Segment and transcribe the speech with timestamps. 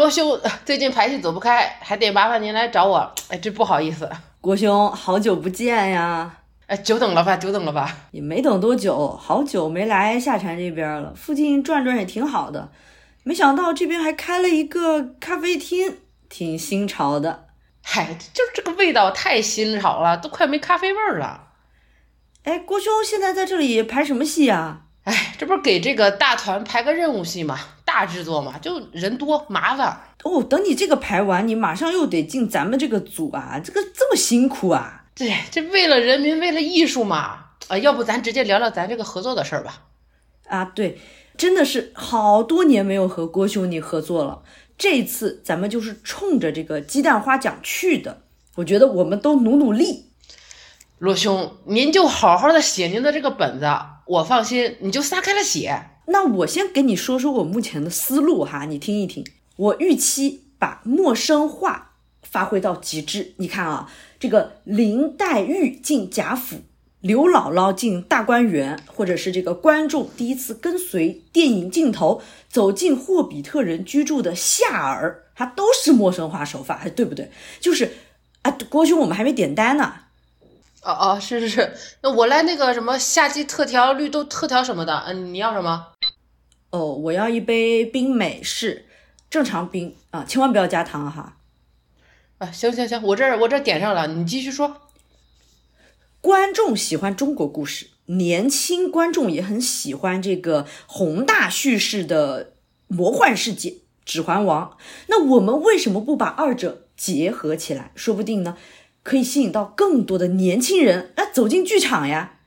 [0.00, 3.14] 罗兄最近排戏走不开，还得麻烦您来找我。
[3.28, 4.08] 哎，这不好意思。
[4.40, 6.38] 郭兄，好久不见呀！
[6.68, 7.94] 哎，久等了吧，久等了吧？
[8.10, 11.12] 也没等多久，好久没来下禅这边了。
[11.14, 12.70] 附近转转也挺好的，
[13.24, 15.98] 没想到这边还开了一个咖啡厅，
[16.30, 17.48] 挺新潮的。
[17.82, 21.48] 嗨，就是这个味道太新潮了，都快没咖啡味儿了。
[22.44, 24.84] 哎，郭兄现在在这里排什么戏啊？
[25.04, 27.58] 哎，这不是给这个大团排个任务戏嘛，
[27.92, 30.00] 大制作嘛，就人多麻烦。
[30.22, 35.06] 哦，等你这个排完，你马上又得进咱们这个组啊，这个这么辛苦啊？
[35.16, 37.46] 对，这为了人民，为了艺术嘛。
[37.66, 39.82] 啊，要不咱直接聊聊咱这个合作的事儿吧？
[40.46, 41.00] 啊，对，
[41.36, 44.42] 真的是好多年没有和郭兄弟合作了，
[44.78, 48.22] 这次咱们就是冲着这个鸡蛋花奖去的。
[48.54, 50.12] 我觉得我们都努努力。
[50.98, 53.66] 罗兄，您就好好的写您的这个本子，
[54.06, 55.82] 我放心，你就撒开了写。
[56.10, 59.24] 那我先给你说说我目前的思路哈，你听一听。
[59.56, 63.34] 我预期把陌生化发挥到极致。
[63.36, 66.62] 你看啊，这个林黛玉进贾府，
[67.00, 77.30] 刘姥姥进大观园，或者是这个观众第一次跟随电影镜头走进霍比特人居住的夏尔，它都是陌生化手法，对不对？
[77.60, 77.92] 就是
[78.42, 79.92] 啊，郭兄，我们还没点单呢。
[80.82, 85.04] 哦哦，是是是，那我来那个什么夏季特调、绿豆特调什么的。
[85.06, 85.88] 嗯，你要什么？
[86.70, 88.86] 哦，我要一杯冰美式。
[89.28, 91.36] 正常冰啊，千万不要加糖哈。
[92.38, 94.76] 啊，行行行，我这我这点上了，你继续说。
[96.20, 102.54] 观众喜欢中国故事，年轻观众也很喜欢这个宏大叙事的
[102.88, 103.70] 魔幻世界
[104.04, 104.70] 《指环王》。
[105.06, 107.92] 那我们为什么不把二者结合起来？
[107.94, 108.56] 说不定呢，
[109.04, 112.40] 可以吸引到更多的年轻人啊走进剧场呀。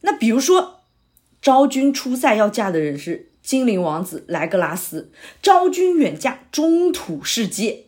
[0.00, 0.80] 那比如说，
[1.42, 3.32] 昭君出塞要嫁的人是。
[3.44, 7.84] 精灵王子莱格拉斯，昭君远嫁中土世界，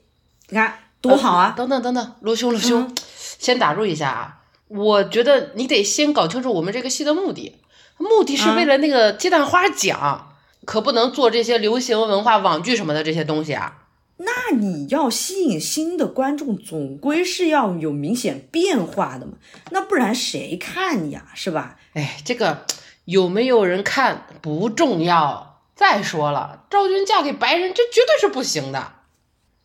[0.50, 1.54] 你看多好啊！
[1.56, 4.42] 等等等等，罗兄罗兄，先打入一下啊！
[4.68, 7.56] 我觉得你得先搞清楚我们这个戏的目的，
[7.96, 10.34] 目的是为了那个鸡蛋花奖，
[10.66, 13.86] 可不能做这些流行文化网剧什么的这些东西啊。
[14.18, 19.32] 那你要吸引新的观众，总归是要有明显变化的嘛，
[19.70, 21.28] 那不然谁看呀？
[21.34, 21.78] 是吧？
[21.94, 22.66] 哎，这个。
[23.06, 25.45] 有没有人看不重要。
[25.76, 28.94] 再说了，昭君嫁给白人，这绝对是不行的。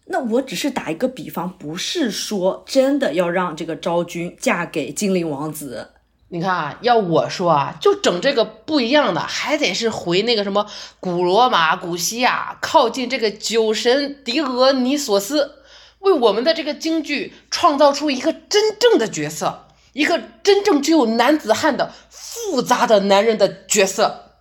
[0.07, 5.91] 那我只是打一个比方，不是说真的要让这个昭君嫁给精灵王子。
[6.27, 10.65] 你看啊，要我说啊，就整这个不一样的，还得是回那个什么
[10.99, 15.63] 古罗马、古希腊，靠近这个酒神狄俄尼索斯，
[15.99, 19.67] 为我们的这个京剧创造出一个真正的角色。
[19.93, 24.37] 一个真正具有男子汉的复杂的男人的角色，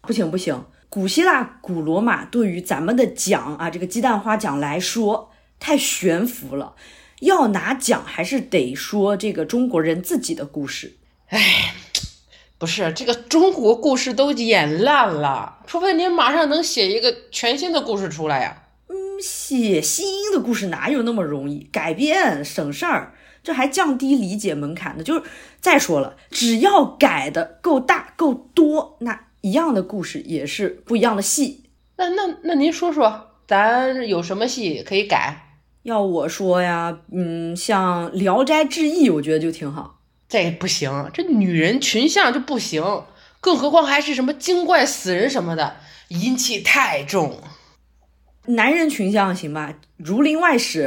[0.00, 0.64] 不行不行，
[0.94, 6.76] 古希腊、古罗马对于咱们的奖啊，这个鸡蛋花奖来说太悬浮了。
[7.18, 10.96] 要拿奖还是得说这个中国人自己的故事。
[11.30, 11.74] 哎，
[12.58, 18.62] 不是这个中国故事都演烂了，除非您马上能写一个全新的故事出来呀。
[18.86, 21.68] 嗯，写新的故事哪有那么容易？
[21.72, 23.14] 改编省事儿。
[23.42, 25.02] 这还降低理解门槛呢。
[25.02, 25.24] 就是
[25.60, 31.64] 再说了，只要改的够大够多，那一样的故事也是不一样的戏。
[31.98, 35.58] 那那那您说说，咱有什么戏可以改？
[35.82, 40.00] 要我说呀，嗯，像《聊斋志异》，我觉得就挺好。
[40.30, 43.04] 这不行，这女人群像就不行，
[43.40, 45.76] 更何况还是什么精怪死人什么的，
[46.08, 47.38] 阴气太重。
[48.46, 50.84] 男人群像行吧，《儒林外史》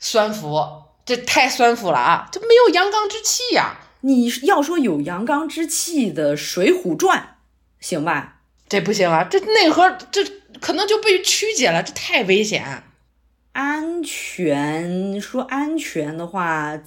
[0.00, 0.60] 酸腐。
[1.04, 2.28] 这太酸腐了啊！
[2.30, 3.78] 这没有阳刚之气呀！
[4.02, 7.18] 你要说有阳刚之气的《水浒传》，
[7.82, 8.38] 行吧？
[8.66, 9.24] 这不行啊！
[9.24, 10.24] 这内核这
[10.58, 12.84] 可能就被曲解了，这太危险。
[13.52, 16.80] 安全说安全的话，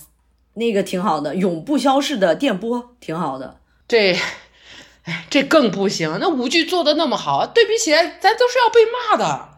[0.56, 3.59] 那个挺好的，《永不消逝的电波》挺好的。
[3.88, 4.17] 这，
[5.03, 6.17] 哎，这更不行。
[6.19, 9.50] 那舞剧做的那么好，对比起来，咱都是要被骂的。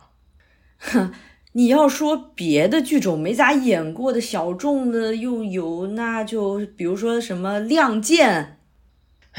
[0.79, 1.13] 哼。
[1.53, 8.59] 你要说别的剧种没咋演过的小众的又有，那就比如说什么《亮剑》。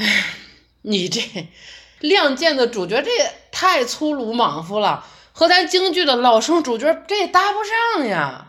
[0.03, 0.25] 哎，
[0.81, 1.21] 你这
[1.99, 8.45] 《亮剑》的主角这也太粗鲁莽夫了，和咱京剧的老生主角这也搭不上呀。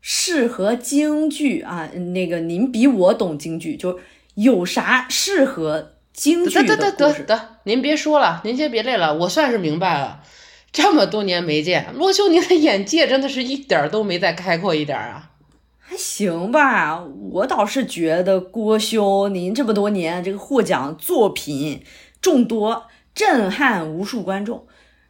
[0.00, 3.98] 适合京剧啊，那个您比我懂京剧，就
[4.34, 10.20] 有啥适合京剧的得得得得得，您别说了，您先别累了，我算是明白了。
[10.72, 15.30] 这么多年没见，罗兄，您的眼界真的是一点儿都没再开阔一点啊！
[15.78, 17.00] 还行吧，
[17.30, 21.84] 我倒是觉得郭兄您这么多年这个获奖作品
[22.20, 24.66] 众多，震撼无数观众。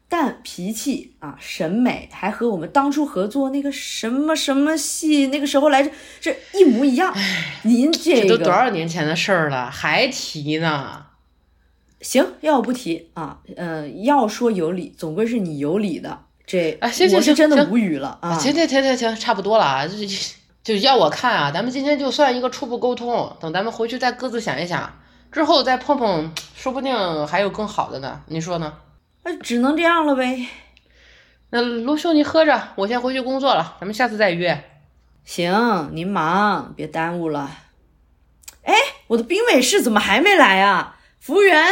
[0.07, 5.91] 但脾气啊、审美还和我们当初合作那个什么什么戏那个时候来着
[6.21, 7.13] 这一模一样。
[7.63, 11.07] 您这这都多少年前的事儿了，还提呢？
[12.01, 16.21] 行，要不提啊，呃，要说有理，总归是你有理的。
[16.47, 18.39] 这啊行行行我是真的无语了啊！
[18.39, 20.07] 行行行行行，差不多了啊，就就
[20.63, 24.95] 就要我看啊，咱们今天就算一个初步沟通，等咱们回去再各自想一想，
[25.35, 28.79] 之后再碰碰，说不定还有更好的呢，你说呢？
[29.25, 30.47] 那只能这样了呗。
[31.51, 34.63] 那罗兄你喝着，我先回去工作了，咱们下次再约。
[35.25, 37.51] 行，您忙，别耽误了。
[38.63, 38.75] 哎，
[39.09, 40.99] 我的冰美式怎么还没来啊？
[41.19, 41.65] 服务员，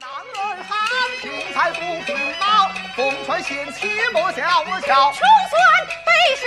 [0.00, 0.76] 男儿汉，
[1.22, 5.12] 凭才不凭貌，风传险且莫笑我瞧。
[5.12, 6.44] 穷酸背时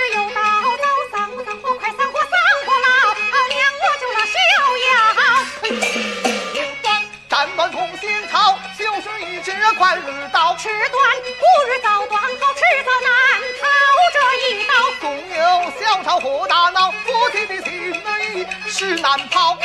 [16.03, 19.55] 有小吵或大闹，夫妻的情谊是难抛。
[19.55, 19.61] 你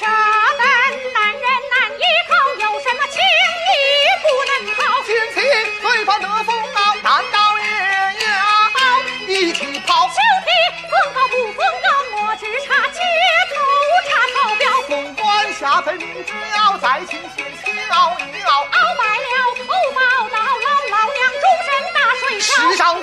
[0.00, 0.64] 这等
[1.12, 3.76] 男人难依靠，有什么情谊
[4.22, 5.02] 不能抛？
[5.02, 5.36] 亲戚
[5.82, 7.64] 最怕得风傲，难道也
[8.24, 8.32] 要
[9.28, 10.08] 一起抛？
[10.08, 10.14] 休
[10.44, 10.48] 提
[10.88, 13.00] 风高不风高，我只差街
[13.52, 13.54] 头
[14.08, 14.64] 差草标。
[14.88, 18.93] 纵观下辈明知要再请前妻熬一熬。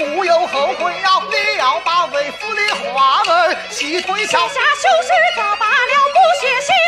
[0.03, 2.61] 无要后悔了，你要把为父的
[2.93, 6.80] 话儿细推敲，下修士早罢了，不写信。